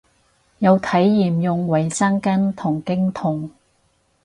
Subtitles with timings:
[0.57, 3.51] 有體驗用衛生巾同經痛